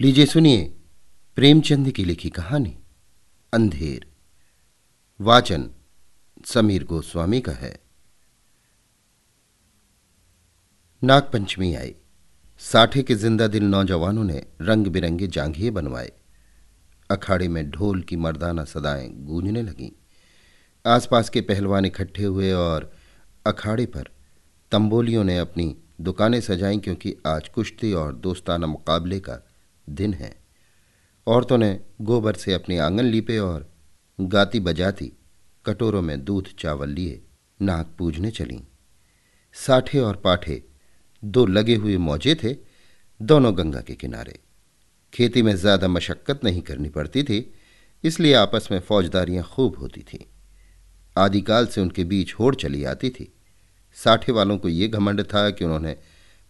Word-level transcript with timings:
लीजिए 0.00 0.26
सुनिए 0.26 0.76
प्रेमचंद 1.36 1.90
की 1.90 2.04
लिखी 2.04 2.30
कहानी, 2.30 2.78
अंधेर। 3.52 4.06
वाचन 5.20 5.70
समीर 6.44 6.84
गोस्वामी 6.84 7.40
का 7.40 7.52
है। 7.52 7.80
नागपंचमी 11.04 11.74
आई। 11.74 11.94
साठे 12.58 13.02
के 13.02 13.14
ज़िंदा 13.14 13.46
दिल 13.46 13.64
नौजवानों 13.64 14.24
ने 14.24 14.46
रंग 14.62 14.86
बिरंगे 14.86 15.26
जांघिए 15.26 15.70
बनवाए। 15.70 16.12
अखाड़े 17.10 17.48
में 17.48 17.70
ढोल 17.70 18.02
की 18.02 18.16
मर्दाना 18.16 18.64
सदाएँ 18.64 19.08
गूंजने 19.08 19.62
लगीं। 19.62 19.90
आसपास 20.86 21.28
के 21.28 21.40
पहलवान 21.40 21.84
इकट्ठे 21.84 22.24
हुए 22.24 22.52
और 22.52 22.92
अखाड़े 23.46 23.86
पर 23.86 24.10
तंबोलियों 24.72 25.24
ने 25.24 25.38
अपनी 25.38 25.76
दुकानें 26.00 26.40
सजाई 26.40 26.78
क्योंकि 26.78 27.16
आज 27.26 27.48
कुश्ती 27.48 27.92
और 27.92 28.14
दोस्ताना 28.14 28.66
मुकाबले 28.66 29.20
का 29.20 29.46
दिन 29.88 30.14
है। 30.14 30.34
औरतों 31.26 31.58
ने 31.58 31.78
गोबर 32.02 32.34
से 32.34 32.52
अपने 32.52 32.78
आँगन 32.78 33.04
लीपे 33.04 33.38
और 33.38 33.68
गाती 34.18 34.60
बजाती 34.60 35.12
कटोरों 35.64 36.02
में 36.02 36.24
दूध 36.24 36.48
चावल 36.58 36.88
लिए, 36.88 37.22
नाक 37.60 37.94
पूजने 37.98 38.30
चलीं। 38.30 38.60
साठे 39.54 39.98
और 39.98 40.16
पाठे 40.16 40.62
दो 41.22 41.44
लगे 41.46 41.74
हुए 41.74 41.96
मौजे 41.96 42.34
थे 42.34 42.56
दोनों 43.20 43.56
गंगा 43.58 43.80
के 43.80 43.94
किनारे। 43.94 44.38
खेती 45.12 45.42
में 45.42 45.54
ज़्यादा 45.56 45.88
मशक्कत 45.88 46.44
नहीं 46.44 46.62
करनी 46.62 46.88
पड़ती 46.88 47.22
थी, 47.22 47.54
इसलिए 48.04 48.32
आपस 48.34 48.68
में 48.72 48.78
फौजदारियाँ 48.80 49.44
खूब 49.44 49.76
होती 49.76 50.02
थीं। 50.02 50.24
आदिकाल 51.16 51.66
से 51.66 51.80
उनके 51.80 52.04
बीच 52.04 52.34
होड़ 52.34 52.54
चली 52.54 52.84
आती 52.84 53.10
थी। 53.10 53.32
साठे 53.96 54.32
वालों 54.32 54.58
को 54.58 54.68
ये 54.68 54.88
घमंड 54.88 55.22
था 55.24 55.48
कि 55.50 55.64
उन्होंने 55.64 55.96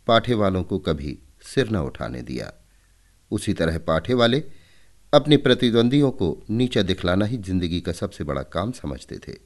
पाठे 0.06 0.34
वालों 0.34 0.62
को 0.62 0.78
कभी 0.78 1.18
सिर 1.44 1.70
न 1.70 1.76
उठाने 1.76 2.22
दिया। 2.22 2.52
उसी 3.30 3.52
तरह 3.52 3.78
पाठे 3.78 4.14
वाले 4.14 4.42
अपने 5.12 5.36
प्रतिद्वंदियों 5.36 6.10
को 6.10 6.44
नीचा 6.50 6.82
दिखलाना 6.82 7.24
ही 7.24 7.36
ज़िंदगी 7.36 7.80
का 7.80 7.92
सबसे 7.92 8.24
बड़ा 8.24 8.42
काम 8.42 8.72
समझते 8.72 9.18
थे। 9.18 9.36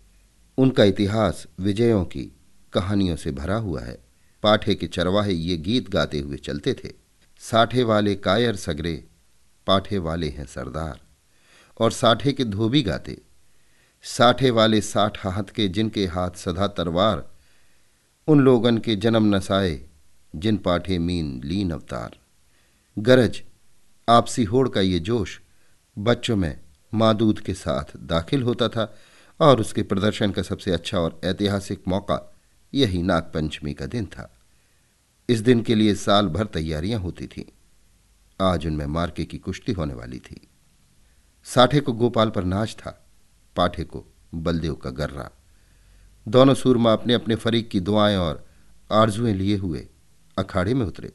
उनका 0.58 0.84
इतिहास 0.84 1.46
विजयों 1.60 2.04
की 2.04 2.32
कहानियों 2.72 3.16
से 3.16 3.32
भरा 3.32 3.56
हुआ 3.56 3.80
है। 3.80 3.98
पाठे 4.42 4.74
के 4.74 4.86
चरवाहे 4.86 5.32
ये 5.32 5.56
गीत 5.56 5.90
गाते 5.90 6.18
हुए 6.18 6.36
चलते 6.36 6.74
थे। 6.74 6.92
साठे 7.38 7.82
वाले 7.82 8.14
कायर 8.14 8.56
सगरे, 8.56 9.04
पाठे 9.66 9.98
वाले 9.98 10.28
हैं 10.28 10.46
सरदार। 10.46 11.00
और 11.80 11.92
साठे 11.92 12.32
के 12.32 12.44
धोबी 12.44 12.82
गाते। 12.82 13.20
साठे 14.02 14.50
वाले 14.50 14.80
साठ 14.80 15.18
हाथ 15.26 15.42
के 15.42 15.68
जिनके 15.68 16.06
हाथ 16.06 16.30
सदा 16.30 16.66
तरवार, 16.68 17.30
उन 18.28 18.40
लोगन 18.40 18.78
के 18.78 18.96
जन्म 18.96 19.36
नसाए, 19.36 19.80
जिन 20.36 20.56
पाठे 20.56 20.98
मीन 20.98 21.40
लीन 21.44 21.70
अवतार। 21.70 22.16
गरज 22.98 23.42
आपसी 24.10 24.44
होड़ 24.44 24.68
का 24.68 24.80
ये 24.80 24.98
जोश 24.98 25.40
बच्चों 25.98 26.36
में 26.36 26.60
मादूद 26.94 27.40
के 27.40 27.54
साथ 27.54 27.96
दाखिल 27.96 28.42
होता 28.42 28.68
था 28.68 28.96
और 29.40 29.60
उसके 29.60 29.82
प्रदर्शन 29.82 30.30
का 30.30 30.42
सबसे 30.42 30.70
अच्छा 30.70 30.98
और 30.98 31.20
ऐतिहासिक 31.24 31.82
मौका 31.88 32.36
यही 32.74 33.02
नागपंचमी 33.02 33.74
का 33.74 33.86
दिन 33.86 34.06
था। 34.06 34.38
इस 35.28 35.40
दिन 35.40 35.62
के 35.62 35.74
लिए 35.74 35.94
साल 35.94 36.28
भर 36.28 36.46
तैयारियाँ 36.46 37.00
होती 37.00 37.26
थीं। 37.26 37.44
आज 38.40 38.66
उनमें 38.66 38.86
मार्के 38.86 39.24
की 39.24 39.38
कुश्ती 39.38 39.72
होने 39.72 39.94
वाली 39.94 40.18
थी। 40.18 40.48
साठे 41.44 41.80
को 41.80 41.92
गोपाल 41.92 42.30
पर 42.30 42.44
नाच 42.44 42.76
था, 42.78 43.06
पाठे 43.56 43.84
को 43.84 44.04
बलदेव 44.34 44.74
का 44.74 44.90
गर्रा। 44.90 45.30
दोनों 46.28 46.54
सूरमा 46.54 46.92
अपने 46.92 47.14
अपने 47.14 47.34
फरीक 47.34 47.68
की 47.68 47.80
दुआएँ 47.80 48.16
और 48.16 48.46
आरजुएँ 48.92 49.34
लिए 49.34 49.56
हुए 49.56 49.88
अखाड़े 50.38 50.74
में 50.74 50.86
उतरे। 50.86 51.12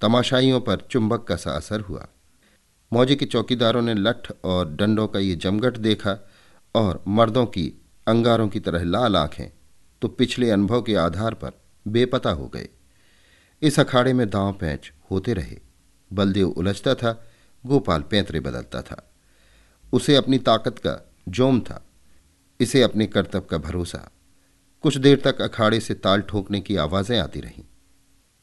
तमाशाइयों 0.00 0.60
पर 0.60 0.86
चुंबक 0.90 1.24
का 1.24 1.36
सा 1.36 1.50
असर 1.50 1.80
हुआ। 1.80 2.06
मौजे 2.92 3.16
के 3.16 3.26
चौकीदारों 3.26 3.82
ने 3.82 3.94
लठ 3.94 4.30
और 4.44 4.70
डंडों 4.70 5.06
का 5.08 5.18
ये 5.18 5.34
जमघट 5.34 5.76
देखा 5.76 6.16
और 6.74 7.02
मर्दों 7.08 7.46
की 7.46 7.72
अंगारों 8.06 8.48
की 8.48 8.60
तरह 8.60 8.84
लाल 8.84 9.16
आँखें 9.16 9.50
तो 10.02 10.08
पिछले 10.08 10.50
अनुभव 10.50 10.82
के 10.82 10.94
आधार 10.94 11.34
पर 11.34 11.52
बेपता 11.86 12.30
हो 12.30 12.46
गए। 12.48 12.68
इस 13.62 13.80
अखाड़े 13.80 14.12
में 14.12 14.28
दांव 14.30 14.52
पैंच 14.52 14.92
होते 15.10 15.32
रहे। 15.34 15.58
बलदेव 16.10 16.48
उलझता 16.48 16.94
था, 16.94 17.12
गोपाल 17.64 18.02
पैंतरे 18.02 18.40
बदलता 18.40 18.82
था। 18.82 19.02
उसे 19.92 20.16
अपनी 20.16 20.38
ताकत 20.38 20.78
का 20.78 20.98
जोम 21.28 21.60
था, 21.60 21.84
इसे 22.60 22.82
अपने 22.82 23.06
कर्तव्य 23.06 23.46
का 23.50 23.58
भरोसा। 23.58 24.10
कुछ 24.84 24.96
देर 24.96 25.20
तक 25.24 25.40
अखाड़े 25.40 25.80
से 25.80 25.94
ताल 25.94 26.20
ठोकने 26.20 26.60
की 26.60 26.76
आवाज़ें 26.76 27.18
आती 27.18 27.40
रहीं। 27.40 27.64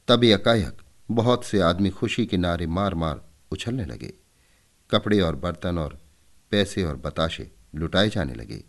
तब 0.07 0.23
एकाएक 0.23 0.81
बहुत 1.11 1.45
से 1.45 1.59
आदमी 1.59 1.89
खुशी 1.89 2.25
के 2.25 2.37
नारे 2.37 2.67
मार 2.67 2.95
मार 2.95 3.21
उछलने 3.51 3.85
लगे। 3.85 4.13
कपड़े 4.91 5.21
और 5.21 5.35
बर्तन 5.35 5.77
और 5.77 5.99
पैसे 6.51 6.83
और 6.83 6.95
बताशे 6.95 7.51
लुटाए 7.75 8.09
जाने 8.09 8.33
लगे। 8.33 8.63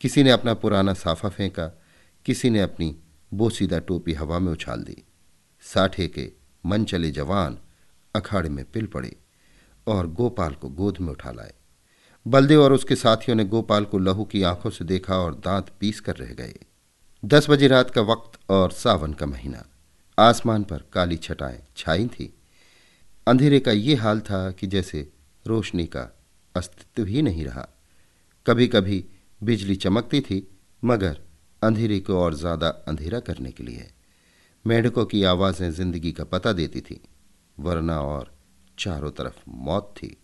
किसी 0.00 0.22
ने 0.22 0.30
अपना 0.30 0.54
पुराना 0.54 0.94
साफा 0.94 1.28
फेंका, 1.28 1.66
किसी 2.24 2.50
ने 2.50 2.60
अपनी 2.60 2.96
बोसीदा 3.34 3.78
टोपी 3.78 4.12
हवा 4.12 4.38
में 4.38 4.52
उछाल 4.52 4.82
दी। 4.82 5.04
साठे 5.60 6.08
के 6.08 6.32
मन 6.66 6.84
चले 6.84 7.10
जवान 7.10 7.58
अखाड़े 8.14 8.48
में 8.48 8.64
पिल 8.64 8.86
पड़े 8.86 9.16
और 9.86 10.06
गोपाल 10.06 10.54
को 10.54 10.68
गोद 10.68 10.98
में 11.00 11.08
उठा 11.08 11.30
लाए। 11.30 11.54
बलदेव 12.26 12.62
और 12.62 12.72
उसके 12.72 12.96
साथियों 12.96 13.36
ने 13.36 13.44
गोपाल 13.44 13.84
को 13.84 13.98
लहू 13.98 14.24
की 14.24 14.42
आँखों 14.42 14.70
से 14.70 14.84
देखा 14.84 15.16
और 15.16 15.34
दांत 15.34 15.72
पीस 15.80 16.00
कर 16.00 16.16
रह 16.16 16.34
गए। 16.34 16.54
दस 17.24 17.50
बजे 17.50 17.68
रात 17.68 17.90
का 17.90 18.00
वक्त 18.00 18.50
और 18.50 18.70
सावन 18.70 19.12
का 19.12 19.26
महीना। 19.26 19.64
आसमान 20.20 20.64
पर 20.64 20.84
काली 20.92 21.16
छटाएँ 21.16 21.58
छाई 21.76 22.06
थी। 22.08 22.32
अंधेरे 23.26 23.60
का 23.60 23.72
ये 23.72 23.94
हाल 23.94 24.20
था 24.20 24.50
कि 24.50 24.66
जैसे 24.66 25.08
रोशनी 25.46 25.86
का 25.86 26.08
अस्तित्व 26.54 27.04
ही 27.04 27.22
नहीं 27.22 27.44
रहा। 27.44 27.66
कभी 28.46 28.66
कभी 28.66 29.04
बिजली 29.40 29.76
चमकती 29.76 30.20
थी, 30.20 30.46
मगर 30.82 31.20
अंधेरे 31.62 31.98
को 32.00 32.18
और 32.18 32.34
ज़्यादा 32.34 32.68
अंधेरा 32.88 33.20
करने 33.20 33.50
के 33.50 33.64
लिए। 33.64 33.90
मेढकों 34.64 35.04
की 35.04 35.22
आवाज़ें 35.24 35.70
ज़िंदगी 35.70 36.12
का 36.12 36.24
पता 36.24 36.52
देती 36.52 36.80
थी, 36.80 37.00
वरना 37.58 38.00
और 38.00 38.32
चारों 38.78 39.10
तरफ़ 39.10 39.38
मौत 39.48 39.94
थी। 39.96 40.16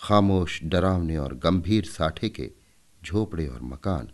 खामोश, 0.00 0.60
डरावने 0.64 1.16
और 1.16 1.34
गंभीर 1.34 1.84
साठे 1.84 2.28
के 2.28 2.50
झोपड़े 3.02 3.46
और 3.46 3.62
मकान, 3.62 4.08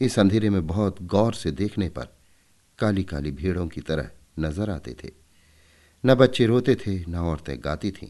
इस 0.00 0.18
अंधेरे 0.18 0.50
में 0.50 0.66
बहुत 0.66 1.02
गौर 1.02 1.34
से 1.34 1.50
देखने 1.50 1.88
पर 1.88 2.08
काली 2.78 3.02
काली 3.04 3.30
भीड़ों 3.30 3.66
की 3.66 3.80
तरह 3.80 4.10
नज़र 4.38 4.70
आते 4.70 4.96
थे। 5.04 5.10
न 6.04 6.14
बच्चे 6.14 6.46
रोते 6.46 6.74
थे, 6.74 7.04
न 7.06 7.14
औरतें 7.14 7.58
गाती 7.64 7.90
थीं। 7.90 8.08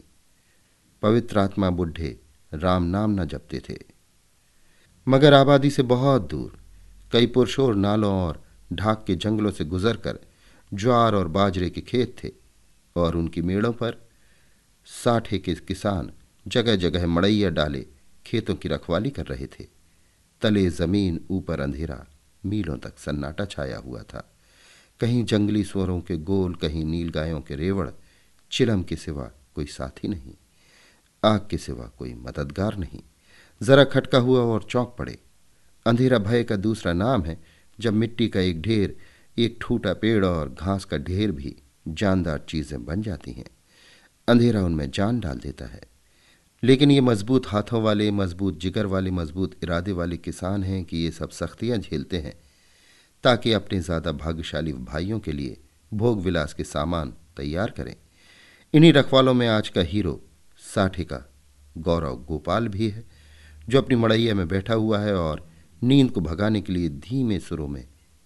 पवित्र 1.01 1.39
आत्मा 1.39 1.69
बुढ़े 1.69 2.19
राम 2.53 2.83
नाम 2.83 3.21
न 3.21 3.25
जपते 3.25 3.59
थे। 3.69 3.77
मगर 5.07 5.33
आबादी 5.33 5.69
से 5.69 5.83
बहुत 5.83 6.29
दूर, 6.29 6.59
कई 7.11 7.27
पुरुषोर 7.27 7.75
नालों 7.75 8.13
और 8.13 8.43
ढाक 8.73 9.03
के 9.07 9.15
जंगलों 9.15 9.51
से 9.51 9.65
गुजरकर 9.65 10.19
ज्वार 10.73 11.15
और 11.15 11.27
बाजरे 11.27 11.69
के 11.69 11.81
खेत 11.81 12.15
थे 12.23 12.31
और 12.95 13.15
उनकी 13.15 13.41
मेड़ों 13.41 13.73
पर 13.73 14.07
साठे 14.85 15.39
के 15.39 15.55
किसान 15.55 16.11
जगह 16.47 16.75
जगह 16.75 17.07
मड़ैया 17.07 17.49
डाले 17.49 17.85
खेतों 18.25 18.55
की 18.55 18.69
रखवाली 18.69 19.09
कर 19.09 19.25
रहे 19.25 19.47
थे। 19.47 19.67
तले 20.41 20.69
ज़मीन, 20.69 21.25
ऊपर 21.29 21.59
अंधेरा, 21.59 22.05
मीलों 22.45 22.77
तक 22.77 22.99
सन्नाटा 22.99 23.45
छाया 23.45 23.77
हुआ 23.77 24.01
था। 24.01 24.36
कहीं 24.99 25.23
जंगली 25.25 25.63
स्वरों 25.63 26.01
के 26.01 26.17
गोल, 26.17 26.55
कहीं 26.55 26.85
नीलगायों 26.85 27.41
के 27.41 27.55
रेवड़, 27.55 27.89
चिलम 28.51 28.83
के 28.83 28.95
सिवा 28.95 29.31
कोई 29.55 29.65
साथी 29.65 30.07
नहीं, 30.07 30.33
आग 31.23 31.47
के 31.49 31.57
सिवा 31.57 31.91
कोई 31.97 32.13
मददगार 32.13 32.77
नहीं। 32.77 32.99
जरा 33.61 33.83
खटका 33.83 34.17
हुआ 34.17 34.39
और 34.39 34.63
चौंक 34.63 34.95
पड़े। 34.99 35.17
अंधेरा 35.85 36.17
भय 36.17 36.43
का 36.43 36.55
दूसरा 36.55 36.93
नाम 36.93 37.23
है, 37.23 37.43
जब 37.79 37.93
मिट्टी 37.93 38.27
का 38.27 38.39
एक 38.39 38.61
ढेर, 38.61 38.97
एक 39.37 39.57
ठूटा 39.61 39.93
पेड़ 39.93 40.25
और 40.25 40.55
घास 40.61 40.85
का 40.85 40.97
ढेर 40.97 41.31
भी 41.31 41.55
जानदार 41.87 42.45
चीज़ें 42.49 42.85
बन 42.85 43.01
जाती 43.01 43.31
हैं। 43.31 43.45
अंधेरा 44.27 44.63
उनमें 44.63 44.91
जान 44.91 45.19
डाल 45.19 45.37
देता 45.37 45.65
है। 45.65 45.81
लेकिन 46.63 46.91
ये 46.91 47.01
मज़बूत 47.01 47.47
हाथों 47.47 47.81
वाले, 47.81 48.11
मज़बूत 48.11 48.59
जिगर 48.59 48.85
वाले, 48.85 49.11
मज़बूत 49.11 49.55
इरादे 49.63 49.91
वाले 49.91 50.17
किसान 50.17 50.63
हैं 50.63 50.83
कि 50.85 50.97
ये 50.97 51.11
सब 51.11 51.29
सख्तियाँ 51.29 51.77
झेलते 51.77 52.17
हैं। 52.17 52.33
ताकि 53.23 53.51
अपने 53.53 53.79
ज़्यादा 53.79 54.11
भाग्यशाली 54.13 54.73
भाइयों 54.73 55.19
के 55.19 55.31
लिए 55.31 55.57
भोग 55.91 56.21
विलास 56.21 56.53
के 56.53 56.63
सामान 56.63 57.13
तैयार 57.37 57.71
करें। 57.71 57.95
इन्हीं 58.73 58.91
रखवालों 58.93 59.33
में 59.33 59.47
आज 59.47 59.69
का 59.69 59.81
हीरो 59.81 60.19
साठे 60.65 61.03
का 61.03 61.23
गौरव 61.77 62.15
गोपाल 62.27 62.67
भी 62.67 62.89
है, 62.89 63.03
जो 63.69 63.77
अपनी 63.77 63.95
मड़ैया 63.95 64.35
में 64.35 64.47
बैठा 64.47 64.73
हुआ 64.73 64.99
है 64.99 65.15
और 65.15 65.45
नींद 65.81 66.11
को 66.11 66.21
भगाने 66.21 66.61
के 66.61 66.73
लिए 66.73 66.89
धीमे 66.89 67.39
सुरों 67.39 67.67
में 67.67 67.83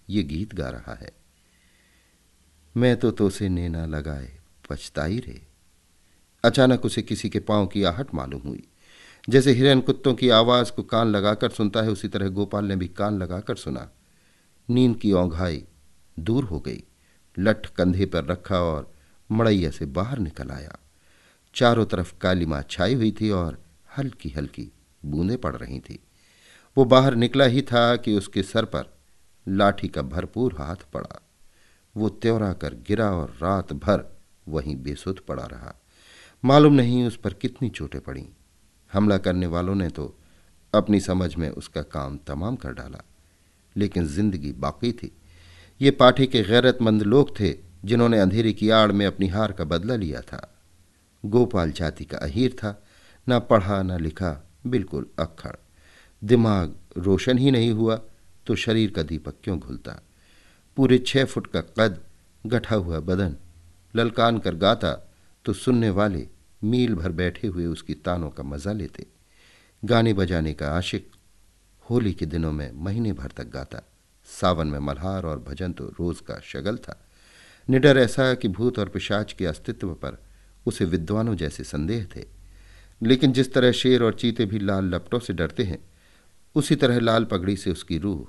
ये 0.08 0.22
गीत 0.22 0.54
गा 0.54 0.68
रहा 0.68 0.94
है। 0.94 1.12
मैं 2.74 2.96
तो 2.96 3.10
तो 3.10 3.30
से 3.30 3.48
नेना 3.48 3.84
लगाए 3.86 4.30
पछताई 4.70 5.18
रे। 5.18 5.40
अचानक 6.44 6.84
उसे 6.84 7.02
किसी 7.02 7.28
के 7.28 7.40
पाँव 7.40 7.66
की 7.66 7.82
आहट 7.84 8.14
मालूम 8.14 8.40
हुई। 8.40 8.62
जैसे 9.28 9.52
हिरन 9.52 9.80
कुत्तों 9.80 10.14
की 10.14 10.28
आवाज़ 10.30 10.72
को 10.72 10.82
कान 10.82 11.08
लगाकर 11.08 11.50
सुनता 11.50 11.82
है, 11.82 11.90
उसी 11.90 12.08
तरह 12.08 12.28
गोपाल 12.28 12.64
ने 12.64 12.76
भी 12.76 12.88
कान 12.88 13.18
लगाकर 13.18 13.56
सुना। 13.56 13.90
नींद 14.70 14.96
की 14.96 15.12
औंघाई 15.12 15.64
दूर 16.18 16.44
हो 16.44 16.60
गई। 16.60 16.82
लठ 17.38 17.66
कंधे 17.66 18.06
पर 18.06 18.24
रखा 18.24 18.58
और 18.58 18.92
मड़ैया 19.32 19.70
से 19.70 19.86
बाहर 19.86 20.18
निकल 20.18 20.50
आया। 20.50 20.78
चारों 21.54 21.86
तरफ़ 21.86 22.14
काली 22.20 22.46
माँ 22.46 22.62
छाई 22.70 22.94
हुई 22.94 23.10
थी 23.20 23.30
और 23.30 23.62
हल्की 23.98 24.28
हल्की 24.28 24.72
बूंदें 25.04 25.38
पड़ 25.38 25.56
रही 25.56 25.80
थी। 25.80 25.98
वो 26.76 26.84
बाहर 26.84 27.14
निकला 27.14 27.44
ही 27.44 27.62
था 27.62 27.96
कि 27.96 28.16
उसके 28.16 28.42
सर 28.42 28.64
पर 28.64 28.94
लाठी 29.48 29.88
का 29.88 30.02
भरपूर 30.02 30.54
हाथ 30.58 30.76
पड़ा। 30.92 31.22
वो 31.96 32.08
त्योरा 32.08 32.52
कर 32.52 32.74
गिरा 32.74 33.10
और 33.10 33.36
रात 33.42 33.72
भर 33.72 34.18
वहीं 34.48 34.76
बेसुध 34.76 35.20
पड़ा 35.20 35.44
रहा। 35.44 35.74
मालूम 36.44 36.72
नहीं 36.72 37.06
उस 37.06 37.16
पर 37.16 37.34
कितनी 37.34 37.68
चोटें 37.68 38.00
पड़ी। 38.00 38.28
हमला 38.92 39.18
करने 39.18 39.46
वालों 39.46 39.74
ने 39.74 39.88
तो 39.88 40.18
अपनी 40.74 41.00
समझ 41.00 41.36
में 41.36 41.50
उसका 41.50 41.82
काम 41.82 42.16
तमाम 42.16 42.56
कर 42.56 42.72
डाला। 42.72 43.02
लेकिन 43.76 44.06
ज़िंदगी 44.06 44.52
बाकी 44.54 44.92
थी। 44.92 45.10
ये 45.80 45.90
पाठी 45.92 46.26
के 46.26 46.42
गैरतमंद 46.42 47.02
लोग 47.04 47.38
थे, 47.40 47.54
जिन्होंने 47.84 48.18
अंधेरे 48.20 48.52
की 48.52 48.70
आड़ 48.70 48.92
में 48.92 49.04
अपनी 49.06 49.28
हार 49.28 49.52
का 49.52 49.64
बदला 49.66 49.96
लिया 49.96 50.20
था। 50.22 50.48
गोपाल 51.24 51.70
जाति 51.72 52.04
का 52.04 52.18
अहीर 52.18 52.52
था, 52.54 52.82
न 53.26 53.38
पढ़ा, 53.40 53.82
न 53.82 54.00
लिखा, 54.00 54.38
बिल्कुल 54.66 55.06
अक्खड़ 55.18 55.56
दिमाग 56.22 56.74
रोशन 56.98 57.38
ही 57.38 57.50
नहीं 57.50 57.70
हुआ 57.72 58.00
तो 58.46 58.54
शरीर 58.56 58.90
का 58.90 59.02
दीपक 59.02 59.34
क्यों 59.44 59.58
घुलता? 59.58 60.00
पूरे 60.76 60.98
छह 60.98 61.24
फुट 61.24 61.46
का 61.46 61.60
कद, 61.78 61.98
गठा 62.44 62.76
हुआ 62.76 63.00
बदन, 63.00 63.34
ललकान 63.94 64.38
कर 64.38 64.54
गाता 64.56 64.92
तो 65.44 65.52
सुनने 65.52 65.90
वाले 65.90 66.26
मील 66.62 66.94
भर 66.94 67.12
बैठे 67.12 67.48
हुए 67.48 67.66
उसकी 67.66 67.94
तानों 67.96 68.30
का 68.30 68.42
मज़ा 68.42 68.72
लेते। 68.72 69.06
गाने 69.82 70.12
बजाने 70.12 70.52
का 70.54 70.70
आशिक 70.70 71.10
होली 71.90 72.12
के 72.12 72.26
दिनों 72.26 72.52
में 72.52 72.72
महीने 72.72 73.12
भर 73.12 73.30
तक 73.30 73.44
गाता। 73.44 73.82
सावन 74.24 74.66
में 74.66 74.78
मल्हार 74.78 75.24
और 75.24 75.38
भजन 75.38 75.72
तो 75.72 75.86
रोज 75.86 76.20
का 76.20 76.40
शगल 76.44 76.76
था। 76.76 77.08
निडर 77.70 77.98
ऐसा 77.98 78.34
कि 78.34 78.48
भूत 78.48 78.78
और 78.78 78.88
पिशाच 78.88 79.32
के 79.32 79.46
अस्तित्व 79.46 79.94
पर 79.94 80.22
उसे 80.66 80.84
विद्वानों 80.84 81.36
जैसे 81.36 81.64
संदेह 81.64 82.06
थे। 82.16 82.24
लेकिन 83.02 83.32
जिस 83.32 83.52
तरह 83.52 83.72
शेर 83.72 84.02
और 84.02 84.14
चीते 84.14 84.46
भी 84.46 84.58
लाल 84.58 84.84
लपटों 84.84 85.18
से 85.18 85.32
डरते 85.32 85.62
हैं, 85.62 85.90
उसी 86.54 86.76
तरह 86.76 87.00
लाल 87.00 87.24
पगड़ी 87.24 87.56
से 87.56 87.70
उसकी 87.70 87.98
रूह 87.98 88.26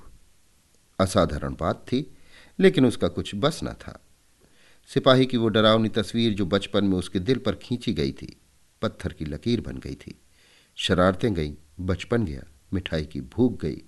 असाधारण 0.98 1.54
बात 1.60 1.76
थी, 1.76 2.16
लेकिन 2.58 2.86
उसका 2.86 3.08
कुछ 3.08 3.34
बस 3.34 3.60
न 3.64 3.68
था। 3.68 4.00
सिपाही 4.88 5.26
की 5.26 5.36
वो 5.36 5.48
डरावनी 5.48 5.88
तस्वीर 5.88 6.34
जो 6.34 6.46
बचपन 6.46 6.84
में 6.84 6.96
उसके 6.96 7.18
दिल 7.18 7.38
पर 7.38 7.54
खींची 7.54 7.94
गई 7.94 8.12
थी, 8.12 8.36
पत्थर 8.82 9.12
की 9.12 9.24
लकीर 9.24 9.60
बन 9.60 9.78
गई 9.78 9.94
थी। 9.94 10.20
शरारतें 10.76 11.34
गईं, 11.34 11.54
बचपन 11.80 12.24
गया। 12.24 12.42
मिठाई 12.74 13.04
की 13.04 13.20
भूख 13.20 13.60
गई, 13.60 13.82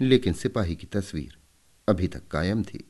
लेकिन 0.00 0.32
सिपाही 0.32 0.76
की 0.76 0.86
तस्वीर 0.86 1.36
अभी 1.88 2.08
तक 2.08 2.28
कायम 2.28 2.62
थी। 2.62 2.84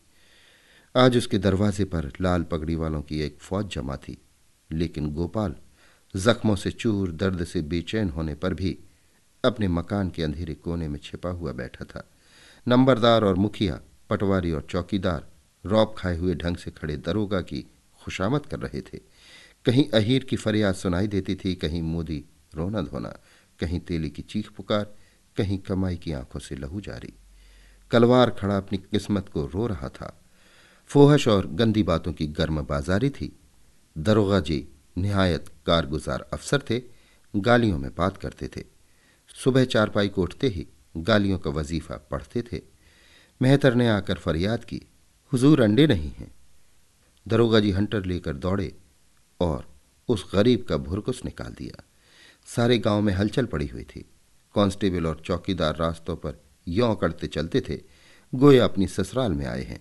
आज 0.95 1.17
उसके 1.17 1.39
दरवाजे 1.39 1.85
पर 1.85 2.13
लाल 2.21 2.43
पगड़ी 2.43 2.75
वालों 2.75 3.03
की 3.03 3.21
एक 3.21 3.39
फौज 3.41 3.67
जमा 3.67 3.97
थी, 3.97 4.19
लेकिन 4.71 5.13
गोपाल 5.15 5.55
जख्मों 6.15 6.57
से 6.57 6.71
चूर, 6.71 7.13
दर्द 7.13 7.45
से 7.45 7.63
बेचैन 7.63 8.09
होने 8.09 8.35
पर 8.35 8.55
भी 8.55 8.79
अपने 9.45 9.69
मकान 9.69 10.11
के 10.11 10.23
अंधेरे 10.23 10.55
कोने 10.55 10.89
में 10.89 10.99
छिपा 10.99 11.31
हुआ 11.31 11.53
बैठा 11.53 11.85
था। 11.85 12.09
नंबरदार 12.69 13.25
और 13.25 13.35
मुखिया, 13.35 13.81
पटवारी 14.11 14.51
और 14.53 14.67
चौकीदार 14.71 15.29
रौब 15.65 15.95
खाए 15.99 16.17
हुए 16.17 16.35
ढंग 16.35 16.57
से 16.57 16.71
खड़े 16.71 16.97
दरोगा 16.97 17.41
की 17.41 17.65
खुशामद 18.05 18.47
कर 18.47 18.59
रहे 18.59 18.81
थे। 18.81 19.01
कहीं 19.65 19.89
अहीर 19.91 20.25
की 20.25 20.37
फरियाद 20.37 20.75
सुनाई 20.75 21.07
देती 21.07 21.35
थी, 21.35 21.55
कहीं 21.55 21.83
मोदी 21.83 22.25
रोना 22.55 22.83
धोना, 22.83 23.19
कहीं 23.61 23.81
तेली 23.81 24.11
की 24.11 24.23
चीख 24.23 24.51
पुकार 24.51 24.95
कहीं 25.41 25.59
कमाई 25.59 25.97
की 25.97 26.13
आँखों 26.13 26.41
से 26.41 26.57
लहू 26.57 26.81
जारी 26.81 27.13
कलवार 27.91 28.31
खड़ा 28.31 28.57
अपनी 28.57 28.79
किस्मत 28.79 29.29
को 29.29 29.47
रो 29.47 29.67
रहा 29.67 29.89
था। 29.89 30.21
फोहश 30.87 31.29
और 31.29 31.47
गंदी 31.47 31.83
बातों 31.83 32.13
की 32.13 32.27
गर्म 32.27 32.63
बाजारी 32.63 33.11
थी। 33.11 33.39
दरोगा 33.99 34.41
जी 34.41 34.69
निहायत 34.99 35.51
कारगुजार 35.67 36.21
अफसर 36.33 36.63
थे, 36.71 36.83
गालियों 37.37 37.79
में 37.79 37.91
बात 37.95 38.17
करते 38.17 38.49
थे। 38.49 38.65
सुबह 39.45 39.65
चारपाई 39.65 40.09
को 40.09 40.23
उठते 40.23 40.49
ही 40.49 40.67
गालियों 40.97 41.39
का 41.39 41.51
वजीफा 41.51 41.97
पढ़ते 42.11 42.43
थे। 42.43 42.61
मेहतर 43.43 43.75
ने 43.75 43.89
आकर 43.89 44.15
फरियाद 44.15 44.65
की, 44.65 44.83
हुजूर 45.33 45.61
अंडे 45.61 45.87
नहीं 45.87 46.11
हैं। 46.11 46.35
दरोगा 47.29 47.61
जी 47.61 47.71
हंटर 47.71 48.05
लेकर 48.05 48.35
दौड़े 48.35 48.77
और 49.41 49.71
उस 50.09 50.33
गरीब 50.35 50.67
का 50.69 50.77
भुरकुस 50.77 51.25
निकाल 51.25 51.55
दिया। 51.59 51.85
सारे 52.47 52.79
गाँव 52.79 53.01
में 53.01 53.13
हलचल 53.15 53.47
पड़ी 53.47 53.67
हुई 53.67 53.85
थी। 53.85 54.05
कांस्टेबल 54.55 55.07
और 55.07 55.23
चौकीदार 55.25 55.77
रास्तों 55.77 56.17
पर 56.17 56.41
यों 56.67 56.95
करते 56.95 57.27
चलते 57.27 57.61
थे 57.61 57.79
गोया 58.33 58.65
अपनी 58.65 58.87
ससुराल 58.87 59.33
में 59.33 59.47
आए 59.47 59.63
हैं। 59.63 59.81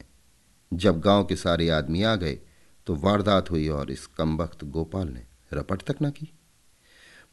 जब 0.72 1.00
गाँव 1.00 1.26
के 1.26 1.36
सारे 1.36 1.70
आदमी 1.70 2.04
आ 2.04 2.16
गए 2.16 2.40
तो 2.88 2.96
वारदात 2.96 3.50
हुई 3.52 3.68
और 3.68 3.92
इस 3.92 4.06
कमबख्त 4.08 4.64
गोपाल 4.66 5.08
ने 5.08 5.24
रपट 5.54 5.82
तक 5.82 5.96
न 6.02 6.10
की। 6.12 6.32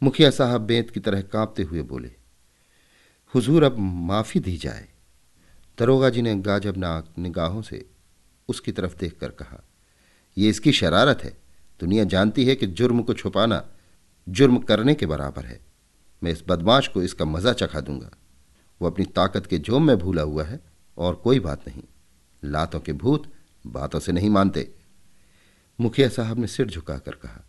मुखिया 0.03 0.31
साहब 0.31 0.61
बेंत 0.61 0.91
की 0.91 1.01
तरह 1.01 1.23
कांपते 1.23 1.63
हुए 1.63 1.83
बोले, 1.83 2.11
हुजूर, 3.35 3.63
अब 3.63 3.79
माफ़ी 3.79 4.41
दी 4.41 4.57
जाए। 4.57 4.89
दरोगा 5.79 6.11
जी 6.11 6.23
ने 6.23 6.35
गाजबनाक 6.37 7.15
निगाहों 7.19 7.63
से 7.63 7.85
उसकी 8.49 8.73
तरफ़ 8.73 8.97
देखकर 8.97 9.31
कहा 9.31 9.63
यह 10.37 10.49
इसकी 10.49 10.73
शरारत 10.73 11.25
है। 11.25 11.37
दुनिया 11.81 12.05
जानती 12.05 12.45
है 12.45 12.55
कि 12.57 12.67
जुर्म 12.69 13.03
को 13.03 13.15
छुपाना 13.15 13.65
जुर्म 14.27 14.59
करने 14.59 14.95
के 14.95 15.07
बराबर 15.07 15.45
है। 15.45 15.61
मैं 16.23 16.33
इस 16.33 16.43
बदमाश 16.49 16.89
को 16.89 17.03
इसका 17.03 17.25
मज़ा 17.25 17.53
चखा 17.53 17.81
दूँगा। 17.81 18.11
वो 18.81 18.89
अपनी 18.89 19.05
ताकत 19.07 19.47
के 19.47 19.59
जोम 19.59 19.87
में 19.87 19.99
भूला 19.99 20.23
हुआ 20.23 20.45
है 20.45 20.61
और 20.99 21.15
कोई 21.15 21.41
बात 21.41 21.69
नहीं। 21.69 21.83
लातों 22.43 22.81
के 22.81 22.93
भूत 22.95 23.31
बातों 23.65 24.01
से 24.01 24.13
नहीं 24.13 24.31
मानते। 24.31 24.71
मुखिया 25.79 26.09
साहब 26.09 26.39
ने 26.39 26.47
सिर 26.47 26.67
झुकाकर 26.67 27.15
कहा, 27.15 27.45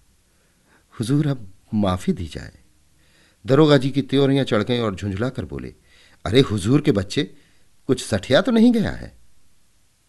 हुजूर, 0.94 1.28
अब 1.28 1.48
माफ़ी 1.74 2.14
दी 2.14 2.28
जाए। 2.28 2.54
दरोगा 3.46 3.78
जी 3.78 3.90
की 3.90 4.02
त्योरियाँ 4.02 4.46
चढ़ 4.46 4.64
गई 4.64 4.80
और 4.80 4.96
झुंझला 4.96 5.30
कर 5.30 5.46
बोले, 5.46 5.74
अरे 6.26 6.42
हुजूर 6.42 6.82
के 6.82 6.92
बच्चे, 6.92 7.24
कुछ 7.90 8.04
सठिया 8.06 8.42
तो 8.42 8.52
नहीं 8.52 8.72
गया 8.72 8.92
है? 8.92 9.16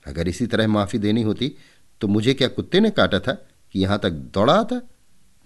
अगर 0.07 0.29
इसी 0.29 0.47
तरह 0.47 0.69
माफ़ी 0.69 0.99
देनी 0.99 1.23
होती 1.23 1.55
तो 2.01 2.09
मुझे 2.09 2.35
क्या 2.35 2.49
कुत्ते 2.49 2.81
ने 2.81 2.91
काटा 2.91 3.19
था 3.19 3.33
कि 3.75 3.81
यहाँ 3.81 3.99
तक 3.99 4.11
दौड़ा 4.11 4.55
आता? 4.55 4.81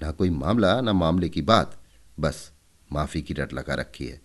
ना 0.01 0.11
कोई 0.11 0.31
मामला, 0.31 0.81
ना 0.81 0.93
मामले 0.93 1.29
की 1.29 1.43
बात, 1.43 1.79
बस 2.19 2.52
माफ़ी 2.93 3.23
की 3.23 3.35
रट 3.35 3.53
लगा 3.53 3.75
रखी 3.75 4.07
है। 4.07 4.21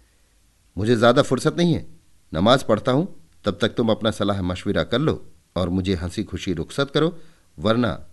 मुझे 0.77 0.95
ज़्यादा 0.95 1.21
फुर्सत 1.21 1.55
नहीं 1.57 1.73
है। 1.73 1.85
नमाज़ 2.33 2.65
पढ़ता 2.65 2.91
हूँ, 2.91 3.07
तब 3.45 3.57
तक 3.61 3.75
तुम 3.75 3.89
अपना 3.89 4.11
सलाह 4.11 4.41
मशविरा 4.41 4.83
कर 4.83 4.99
लो 4.99 5.25
और 5.55 5.69
मुझे 5.69 5.95
हँसी 5.95 6.23
खुशी 6.23 6.53
रुखसत 6.53 6.91
करो, 6.93 7.17
वरना 7.57 8.07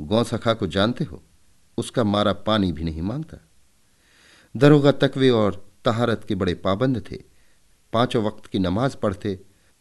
गौ 0.00 0.24
सखा 0.24 0.54
को 0.54 0.66
जानते 0.66 1.04
हो, 1.04 1.22
उसका 1.78 2.04
मारा 2.04 2.32
पानी 2.32 2.72
भी 2.72 2.84
नहीं 2.84 3.02
माँगता। 3.02 3.38
दरोगा 4.56 4.92
तकवे 4.92 5.30
और 5.30 5.70
तहारत 5.84 6.24
के 6.28 6.34
बड़े 6.34 6.54
पाबंद 6.54 7.02
थे। 7.10 7.16
पाँचों 7.92 8.24
वक्त 8.24 8.46
की 8.46 8.58
नमाज़ 8.58 8.96
पढ़ते 8.96 9.38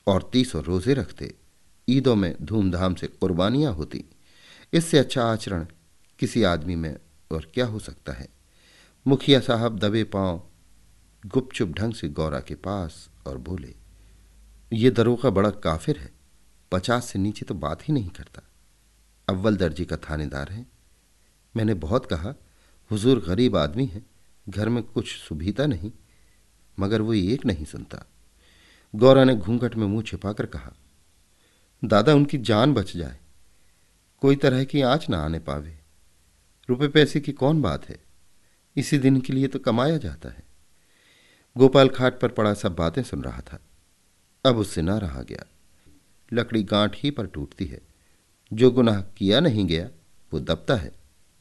और 0.08 0.30
तीसों 0.34 0.64
रोज़े 0.64 0.94
रखते। 0.94 1.34
ईदों 1.88 2.16
में 2.16 2.36
धूमधाम 2.42 2.96
से 2.96 3.08
कुर्बानियाँ 3.08 3.74
होती। 3.74 4.04
इससे 4.74 4.98
अच्छा 4.98 5.24
आचरण 5.24 5.66
किसी 6.20 6.44
आदमी 6.44 6.76
में 6.76 6.96
और 7.32 7.52
क्या 7.54 7.66
हो 7.66 7.80
सकता 7.80 8.14
है? 8.14 8.28
मुखिया 9.08 9.40
साहब 9.40 9.80
दबे 9.80 10.04
पाँव 10.04 10.44
गुपचुप 11.26 11.70
ढंग 11.70 11.94
से 11.94 12.10
गौरा 12.10 12.40
के 12.40 12.56
पास 12.56 13.10
और 13.28 13.38
बोले, 13.38 13.76
ये 14.74 14.90
दरोगा 14.92 15.30
बड़ा 15.30 15.50
काफिर 15.50 15.98
है, 15.98 16.12
पचास 16.72 17.06
से 17.06 17.20
नीचे 17.20 17.46
तो 17.46 17.54
बात 17.54 17.90
ही 17.90 17.94
नहीं 17.94 18.10
करता। 18.10 18.42
अव्वल 19.30 19.58
दर्जे 19.58 19.86
का 19.86 19.98
थानेदार 19.98 20.50
है। 20.50 20.66
मैंने 21.58 21.74
बहुत 21.74 22.06
कहा, 22.06 22.34
हुजूर 22.92 23.20
गरीब 23.20 23.58
आदमी 23.58 23.86
है, 23.86 24.06
घर 24.50 24.70
में 24.70 24.84
कुछ 24.84 25.16
सुभीता 25.18 25.66
नहीं, 25.66 25.92
मगर 26.80 27.02
वो 27.02 27.14
एक 27.14 27.46
नहीं 27.46 27.66
सुनता। 27.66 28.06
गौरा 28.96 29.24
ने 29.24 29.36
घूंघट 29.36 29.76
में 29.76 29.88
मुँह 29.88 30.04
छिपाकर 30.04 30.46
कहा, 30.46 30.74
दादा, 31.86 32.14
उनकी 32.14 32.38
जान 32.38 32.74
बच 32.74 32.98
जाए। 32.98 33.20
कोई 34.22 34.36
तरह 34.36 34.64
की 34.64 34.82
आँच 34.82 35.10
ना 35.10 35.18
आने 35.18 35.40
पावे। 35.40 35.80
रुपए 36.70 36.88
पैसे 36.88 37.20
की 37.20 37.32
कौन 37.32 37.62
बात 37.62 37.90
है? 37.90 38.03
इसी 38.76 38.98
दिन 38.98 39.22
के 39.22 39.34
लिए 39.34 39.48
तो 39.48 39.60
कमाया 39.60 39.98
जाता 39.98 40.30
है। 40.30 40.44
गोपाल 41.58 41.90
खाट 41.90 42.20
पर 42.20 42.28
पड़ा 42.28 42.54
सब 42.54 42.76
बातें 42.76 43.04
सुन 43.04 43.24
रहा 43.24 43.42
था। 43.42 43.60
अब 44.46 44.58
उससे 44.58 44.82
ना 44.82 44.98
रहा 44.98 45.22
गया। 45.22 45.46
लकड़ी 46.34 46.64
गांठ 46.64 46.96
ही 46.98 47.12
पर 47.12 47.28
टूटती 47.28 47.66
है। 47.66 47.82
जो 48.54 48.72
गुनाह 48.72 49.02
किया 49.02 49.40
नहीं 49.40 49.66
गया, 49.66 49.90
वो 50.34 50.40
दबता 50.40 50.76
है, 50.76 50.92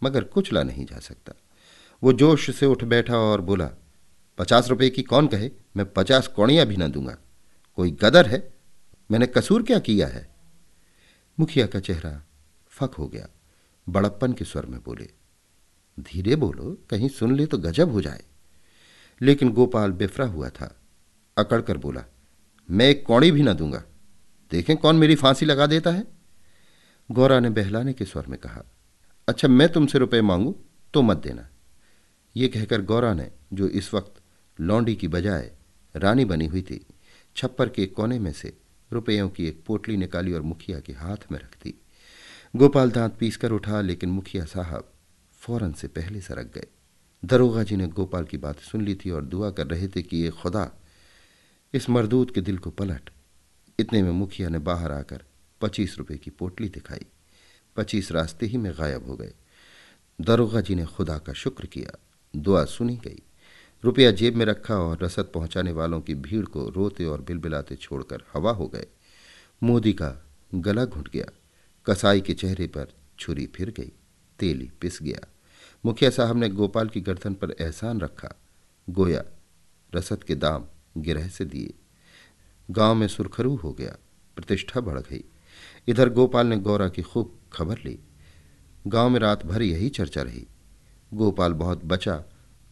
मगर 0.02 0.24
कुचला 0.24 0.62
नहीं 0.62 0.86
जा 0.86 0.98
सकता। 0.98 1.32
वो 2.02 2.12
जोश 2.12 2.56
से 2.56 2.66
उठ 2.66 2.84
बैठा 2.84 3.16
और 3.16 3.40
बोला, 3.40 3.70
पचास 4.38 4.68
रुपए 4.68 4.90
की 4.90 5.02
कौन 5.02 5.26
कहे? 5.26 5.50
मैं 5.76 5.92
पचास 5.92 6.26
कौड़ियाँ 6.26 6.66
भी 6.66 6.76
ना 6.76 6.88
दूँगा। 6.88 7.18
कोई 7.76 7.90
गदर 7.90 8.26
है? 8.26 8.54
मैंने 9.10 9.26
कसूर 9.26 9.62
क्या 9.62 9.78
किया 9.78 10.06
है? 10.06 10.34
मुखिया 11.40 11.66
का 11.66 11.80
चेहरा 11.80 12.26
फक 12.68 12.94
हो 12.94 13.08
गया। 13.08 13.28
बड़प्पन 13.88 14.32
के 14.32 14.44
स्वर 14.44 14.66
में 14.66 14.80
बोले 14.82 15.21
धीरे 16.00 16.36
बोलो, 16.36 16.78
कहीं 16.90 17.08
सुन 17.08 17.34
ले 17.34 17.46
तो 17.46 17.58
गजब 17.58 17.90
हो 17.90 18.00
जाए। 18.00 18.22
लेकिन 19.22 19.52
गोपाल 19.52 19.90
बेफरा 19.90 20.26
हुआ 20.26 20.48
था। 20.48 20.80
अकड़कर 21.38 21.78
बोला, 21.78 22.04
मैं 22.70 22.88
एक 22.88 23.06
कौड़ी 23.06 23.30
भी 23.30 23.42
ना 23.42 23.52
दूँगा। 23.52 23.84
देखें 24.50 24.76
कौन 24.76 24.96
मेरी 24.96 25.14
फांसी 25.14 25.46
लगा 25.46 25.66
देता 25.66 25.90
है? 25.90 26.06
गौरा 27.10 27.40
ने 27.40 27.50
बहलाने 27.50 27.92
के 27.92 28.04
स्वर 28.04 28.26
में 28.26 28.38
कहा 28.38 28.62
अच्छा 29.28 29.48
मैं 29.48 29.68
तुमसे 29.68 29.98
रुपए 29.98 30.20
मांगू 30.20 30.56
तो 30.94 31.02
मत 31.02 31.16
देना। 31.16 31.48
ये 32.36 32.48
कहकर 32.48 32.82
गौरा 32.82 33.14
ने, 33.14 33.30
जो 33.52 33.68
इस 33.68 33.94
वक्त 33.94 34.14
लौंडी 34.60 34.96
की 34.96 35.08
बजाय 35.08 35.52
रानी 35.96 36.24
बनी 36.24 36.46
हुई 36.46 36.62
थी, 36.62 36.86
छप्पर 37.36 37.68
के 37.68 37.86
कोने 37.86 38.18
में 38.18 38.32
से 38.32 38.56
रुपयों 38.92 39.28
की 39.28 39.46
एक 39.46 39.64
पोटली 39.66 39.96
निकाली 39.96 40.32
और 40.32 40.42
मुखिया 40.42 40.80
के 40.80 40.92
हाथ 40.92 41.16
में 41.32 41.38
रख 41.38 41.56
दी। 41.64 41.80
गोपाल 42.56 42.90
दांत 42.90 43.16
पीसकर 43.18 43.52
उठा, 43.52 43.80
लेकिन 43.80 44.10
मुखिया 44.10 44.44
साहब 44.44 44.91
फ़ौरन 45.42 45.72
से 45.72 45.88
पहले 45.88 46.20
सरक 46.20 46.54
गए। 46.54 46.66
दरोगा 47.24 47.62
जी 47.62 47.76
ने 47.76 47.86
गोपाल 47.86 48.24
की 48.24 48.36
बात 48.36 48.60
सुन 48.60 48.84
ली 48.84 48.94
थी 48.94 49.10
और 49.10 49.24
दुआ 49.24 49.50
कर 49.50 49.66
रहे 49.66 49.88
थे 49.88 50.02
कि 50.02 50.16
ये 50.16 50.30
खुदा 50.30 50.72
इस 51.74 51.90
मरदूत 51.90 52.34
के 52.34 52.40
दिल 52.40 52.58
को 52.58 52.70
पलट। 52.70 53.10
इतने 53.78 54.02
में 54.02 54.10
मुखिया 54.10 54.48
ने 54.48 54.58
बाहर 54.58 54.92
आकर 54.92 55.24
पच्चीस 55.60 55.98
रुपए 55.98 56.16
की 56.16 56.30
पोटली 56.30 56.68
दिखाई। 56.68 57.06
पच्चीस 57.76 58.12
रास्ते 58.12 58.46
ही 58.46 58.58
में 58.58 58.72
गायब 58.72 59.06
हो 59.06 59.16
गए। 59.16 59.34
दरोगा 60.20 60.60
जी 60.60 60.74
ने 60.74 60.84
खुदा 60.84 61.18
का 61.18 61.32
शुक्र 61.32 61.66
किया। 61.66 61.98
दुआ 62.36 62.64
सुनी 62.64 62.96
गई। 62.96 63.22
रुपया 63.84 64.10
जेब 64.10 64.34
में 64.36 64.46
रखा 64.46 64.76
और 64.76 64.98
रसद 65.02 65.30
पहुँचाने 65.34 65.72
वालों 65.72 66.00
की 66.00 66.14
भीड़ 66.14 66.46
को 66.46 66.68
रोते 66.68 67.04
और 67.04 67.20
बिलबिलाते 67.20 67.76
छोड़कर 67.76 68.22
हवा 68.32 68.52
हो 68.52 68.66
गए। 68.66 68.86
मोदी 69.62 69.92
का 69.92 70.26
गला 70.54 70.84
घुट 70.84 71.08
गया। 71.08 71.26
कसाई 71.86 72.20
के 72.20 72.34
चेहरे 72.34 72.66
पर 72.66 72.86
छुरी 73.18 73.46
फिर 73.46 73.70
गई। 73.70 73.92
तेली 74.38 74.70
पिस 74.80 75.02
गया। 75.02 75.31
मुखिया 75.84 76.10
साहब 76.10 76.36
ने 76.36 76.48
गोपाल 76.48 76.88
की 76.88 77.00
गर्दन 77.00 77.34
पर 77.34 77.50
एहसान 77.50 78.00
रखा। 78.00 78.40
गोया, 78.90 79.24
रसद 79.94 80.24
के 80.24 80.34
दाम 80.34 80.66
गिरह 80.96 81.28
से 81.28 81.44
दिए। 81.44 81.74
गाँव 82.70 82.94
में 82.94 83.08
सुरखरू 83.08 83.56
हो 83.56 83.72
गया, 83.72 83.96
प्रतिष्ठा 84.36 84.80
बढ़ 84.80 85.00
गई। 85.00 85.24
इधर 85.88 86.08
गोपाल 86.08 86.46
ने 86.46 86.56
गौरा 86.56 86.88
की 86.88 87.02
खूब 87.02 87.38
खबर 87.52 87.78
ली। 87.78 87.98
गाँव 88.86 89.10
में 89.10 89.20
रात 89.20 89.46
भर 89.46 89.62
यही 89.62 89.88
चर्चा 89.88 90.22
रही। 90.22 90.46
गोपाल 91.14 91.52
बहुत 91.52 91.84
बचा 91.84 92.24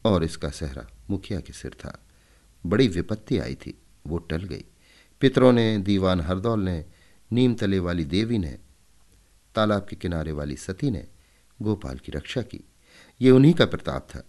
और 0.05 0.25
इसका 0.25 0.51
सहरा 0.51 0.87
मुखिया 1.11 1.41
के 1.41 1.53
सिर 1.53 1.71
था। 1.71 2.07
बड़ी 2.67 2.89
विपत्ति 2.89 3.39
आई 3.39 3.55
थी, 3.55 3.83
वो 4.07 4.19
टल 4.19 4.45
गई। 4.45 4.65
पितरों 5.21 5.53
ने, 5.53 5.79
दीवान 5.79 6.21
हरदौल 6.21 6.61
ने 6.61 6.85
नीम 7.33 7.55
तले 7.55 7.79
वाली 7.79 8.05
देवी 8.05 8.39
ने, 8.39 8.59
तालाब 9.55 9.87
के 9.91 9.97
किनारे 9.97 10.33
वाली 10.33 10.57
सती 10.57 10.91
ने 10.91 11.09
गोपाल 11.63 11.99
की 11.99 12.13
रक्षा 12.13 12.43
की। 12.43 12.65
ये 13.23 13.31
उन्हीं 13.31 13.55
का 13.55 13.67
प्रताप 13.67 14.09
था। 14.11 14.23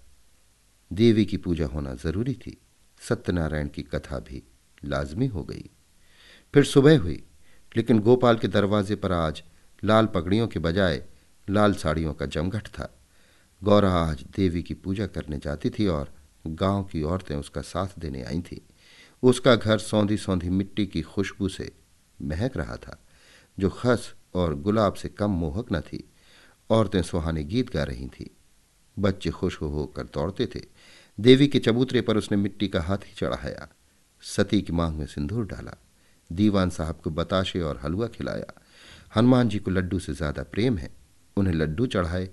देवी 0.93 1.25
की 1.25 1.37
पूजा 1.37 1.65
होना 1.65 1.95
ज़रूरी 1.95 2.33
थी। 2.33 2.61
सत्यनारायण 3.09 3.67
की 3.67 3.81
कथा 3.81 4.19
भी 4.19 4.43
लाजमी 4.85 5.27
हो 5.27 5.43
गई। 5.43 5.69
फिर 6.53 6.63
सुबह 6.63 6.99
हुई, 6.99 7.23
लेकिन 7.77 7.99
गोपाल 7.99 8.37
के 8.37 8.47
दरवाजे 8.47 8.95
पर 8.95 9.11
आज 9.11 9.43
लाल 9.83 10.05
पगड़ियों 10.05 10.47
के 10.47 10.59
बजाय 10.59 11.05
लाल 11.49 11.73
साड़ियों 11.73 12.13
का 12.13 12.25
जमघट 12.25 12.67
था। 12.67 12.99
गौरा 13.63 13.93
आज 13.93 14.25
देवी 14.35 14.63
की 14.63 14.73
पूजा 14.73 15.07
करने 15.07 15.37
जाती 15.37 15.69
थी 15.69 15.87
और 15.87 16.13
गाँव 16.47 16.83
की 16.83 17.01
औरतें 17.01 17.35
उसका 17.35 17.61
साथ 17.61 17.99
देने 17.99 18.23
आई 18.23 18.41
थीं। 18.41 18.71
उसका 19.23 19.55
घर 19.55 19.77
सौंधी 19.77 20.17
सौंधी 20.17 20.49
मिट्टी 20.49 20.85
की 20.85 21.01
खुशबू 21.01 21.49
से 21.49 21.71
महक 22.21 22.57
रहा 22.57 22.75
था, 22.75 23.03
जो 23.59 23.69
खस 23.69 24.13
और 24.33 24.55
गुलाब 24.55 24.93
से 24.93 25.09
कम 25.09 25.31
मोहक 25.31 25.67
न 25.73 25.81
थी। 25.81 26.09
औरतें 26.69 27.01
सुहाने 27.01 27.43
गीत 27.43 27.73
गा 27.73 27.83
रही 27.83 28.07
थीं। 28.07 28.40
बच्चे 29.01 29.29
खुश 29.29 29.61
होकर 29.61 30.03
दौड़ते 30.03 30.45
थे। 30.45 30.61
देवी 31.17 31.47
के 31.47 31.59
चबूतरे 31.59 32.01
पर 32.01 32.17
उसने 32.17 32.37
मिट्टी 32.37 32.67
का 32.67 32.81
हाथ 32.81 32.97
चढ़ाया। 33.17 33.67
सती 34.23 34.61
की 34.61 34.73
मांग 34.73 34.95
में 34.95 35.05
सिंदूर 35.05 35.45
डाला। 35.45 35.77
दीवान 36.29 36.69
साहब 36.69 36.99
को 37.03 37.09
बताशे 37.09 37.61
और 37.61 37.79
हलवा 37.83 38.07
खिलाया। 38.07 38.53
हनुमान 39.15 39.49
जी 39.49 39.59
को 39.59 39.71
लड्डू 39.71 39.99
से 39.99 40.13
ज़्यादा 40.13 40.43
प्रेम 40.43 40.77
है। 40.77 40.89
उन्हें 41.37 41.53
लड्डू 41.53 41.85
चढ़ाए। 41.85 42.29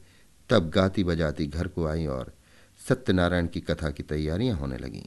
तब 0.50 0.68
गाती 0.70 1.04
बजाती 1.04 1.46
घर 1.46 1.68
को 1.68 1.86
आई 1.86 2.06
और 2.06 2.32
सत्यनारायण 2.80 3.46
की 3.46 3.60
कथा 3.60 3.90
की 3.90 4.02
तैयारियाँ 4.02 4.56
होने 4.56 4.76
लगीं। 4.78 5.02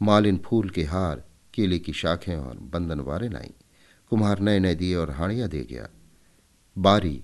मालिन 0.00 0.36
फूल 0.38 0.68
के 0.70 0.84
हार, 0.84 1.24
केले 1.54 1.78
की 1.78 1.92
शाखें 1.92 2.36
और 2.36 2.58
बंधनवारें 2.72 3.28
लाई 3.30 3.54
कुम्हार 4.12 4.40
नए 4.40 4.58
नए 4.58 4.74
दिए 4.74 4.94
और 4.94 5.10
हाड़ियाँ 5.10 5.48
दे 5.48 5.62
गया। 5.70 5.88
बारी, 6.76 7.22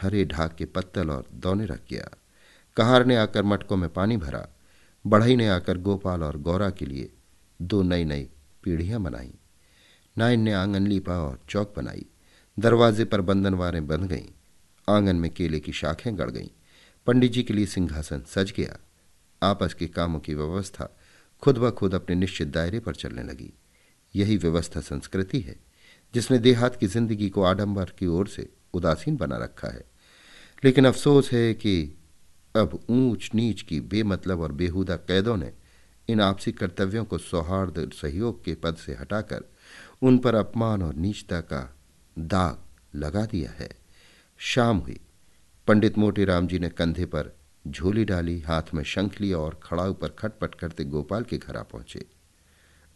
हरे 0.00 0.24
ढाक 0.24 0.54
के 0.54 0.64
पत्तल 0.64 1.10
और 1.10 1.28
दौने 1.34 1.66
रख 1.66 1.82
गया। 1.90 2.08
कहार 2.78 3.06
ने 3.06 3.16
आकर 3.16 3.42
मटकों 3.42 3.76
में 3.76 3.90
पानी 3.90 4.16
भरा, 4.16 4.48
बढ़ई 5.06 5.36
ने 5.36 5.48
आकर 5.48 5.78
गोपाल 5.78 6.22
और 6.22 6.38
गौरा 6.38 6.70
के 6.70 6.86
लिए 6.86 7.12
दो 7.62 7.82
नई 7.82 8.04
नई 8.04 8.28
पीढ़ियाँ 8.62 9.00
बनाई। 9.00 9.34
नाइन 10.18 10.40
ने 10.40 10.52
आँगन 10.52 10.86
लीपा 10.86 11.12
और 11.12 11.40
चौक 11.48 11.74
बनाई। 11.76 12.06
दरवाजे 12.58 13.04
पर 13.04 13.20
बंधनवारें 13.20 13.86
बंध 13.86 14.04
गईं। 14.04 14.26
आँगन 14.88 15.16
में 15.16 15.30
केले 15.30 15.60
की 15.60 15.72
शाखें 15.72 16.18
गड़ 16.18 16.30
गईं। 16.30 16.48
पंडित 17.06 17.32
जी 17.32 17.42
के 17.42 17.54
लिए 17.54 17.66
सिंहासन 17.66 18.22
सज 18.26 18.52
गया। 18.56 18.78
आपस 19.42 19.74
के 19.74 19.86
कामों 19.86 20.20
की 20.20 20.34
व्यवस्था 20.34 20.96
खुद 21.42 21.58
ब 21.58 21.70
खुद 21.70 21.94
अपने 21.94 22.16
निश्चित 22.16 22.48
दायरे 22.48 22.80
पर 22.80 22.94
चलने 22.94 23.22
लगी। 23.22 23.52
यही 24.16 24.36
व्यवस्था 24.36 24.80
संस्कृति 24.80 25.40
है, 25.40 25.56
जिसने 26.14 26.38
देहात 26.38 26.76
की 26.76 26.86
ज़िंदगी 26.86 27.28
को 27.28 27.42
आडंबर 27.42 27.84
की 27.84 28.06
ओर 28.06 28.28
से 28.28 28.48
उदासीन 28.74 29.16
बना 29.16 29.36
रखा 29.36 29.68
है। 29.68 29.84
लेकिन 30.64 30.86
अफसोस 30.86 31.32
है 31.32 31.54
कि 31.54 31.94
अब 32.56 32.80
ऊंच 32.90 33.30
नीच 33.34 33.62
की 33.62 33.80
बेमतलब 33.80 34.40
और 34.40 34.52
बेहुदा 34.52 34.96
कैदों 34.96 35.36
ने 35.36 35.52
इन 36.08 36.20
आपसी 36.20 36.52
कर्तव्यों 36.52 37.04
को 37.04 37.18
सौहार्द 37.18 37.90
सहयोग 37.94 38.44
के 38.44 38.54
पद 38.54 38.76
से 38.76 38.94
हटाकर 38.94 39.44
उन 40.02 40.18
पर 40.18 40.34
अपमान 40.34 40.82
और 40.82 40.94
नीचता 40.94 41.40
का 41.40 41.76
दाग 42.18 42.58
लगा 42.98 43.26
दिया 43.26 43.50
है। 43.50 43.68
शाम 44.38 44.78
हुई। 44.78 45.00
पंडित 45.66 45.98
मोटी 45.98 46.24
राम 46.24 46.46
जी 46.46 46.58
ने 46.58 46.68
कंधे 46.68 47.06
पर 47.06 47.36
झोली 47.68 48.04
डाली, 48.04 48.40
हाथ 48.40 48.62
में 48.74 48.84
शंख 48.84 49.20
लिया 49.20 49.38
और 49.38 49.60
खड़ाऊ 49.62 49.94
पर 49.94 50.08
खटपट 50.08 50.54
करते 50.54 50.84
गोपाल 50.84 51.22
के 51.22 51.38
घर 51.38 51.56
आ 51.56 51.62
पहुँचे। 51.62 52.06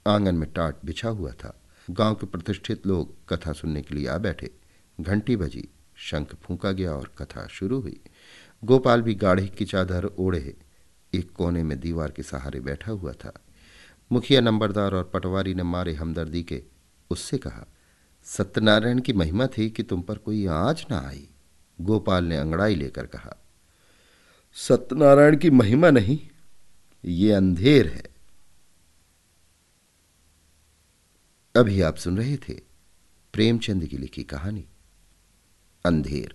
आँगन 0.07 0.35
में 0.35 0.53
टाट 0.53 0.77
बिछा 0.85 1.09
हुआ 1.09 1.33
था। 1.33 1.63
गाँव 1.91 2.15
के 2.15 2.27
प्रतिष्ठित 2.27 2.87
लोग 2.87 3.29
कथा 3.29 3.53
सुनने 3.53 3.83
के 3.83 3.95
लिए 3.95 4.07
आ 4.07 4.19
बैठे। 4.19 4.51
घंटी 5.01 5.37
बजी, 5.37 5.69
शंख 5.97 6.35
फूंका 6.35 6.73
गया 6.73 6.93
और 6.93 7.13
कथा 7.19 7.47
शुरू 7.47 7.81
हुई। 7.81 8.01
गोपाल 8.64 9.02
भी 9.02 9.14
गाढ़ी 9.14 9.49
की 9.49 9.64
चादर 9.64 10.04
ओढ़े। 10.04 10.54
एक 11.12 11.33
कोने 11.33 11.62
में 11.62 11.78
दीवार 11.81 12.11
के 12.11 12.23
सहारे 12.23 12.61
बैठा 12.61 12.92
हुआ 12.92 13.12
था। 13.12 13.33
मुखिया 14.12 14.40
नंबरदार 14.40 14.95
और 14.95 15.04
पटवारी 15.04 15.54
ने 15.54 15.62
मारे 15.62 15.95
हमदर्दी 15.95 16.42
के 16.42 16.62
उससे 17.11 17.38
कहा, 17.38 17.66
सत्यनारायण 18.26 19.00
की 19.00 19.12
महिमा 19.12 19.47
थी 19.47 19.71
कि 19.71 19.83
तुम 19.83 20.02
पर 20.02 20.19
कोई 20.19 20.47
आँच 20.47 20.87
ना 20.90 20.99
आई। 20.99 21.28
गोपाल 21.81 22.25
ने 22.25 22.37
अंगड़ाई 22.37 22.75
लेकर 22.75 23.07
कहा, 23.07 23.37
सत्यनारायण 24.57 25.37
की 25.37 25.50
महिमा 25.50 25.90
नहीं, 25.90 26.19
ये 27.04 27.33
अंधेर 27.33 27.88
है। 27.88 28.02
अभी 31.54 31.81
आप 31.81 31.97
सुन 31.97 32.19
रहे 32.19 32.37
थे 32.37 32.54
प्रेमचंद 33.35 33.87
की 33.87 33.97
लिखी 33.97 34.23
कहानी, 34.23 34.64
अंधेर। 35.85 36.35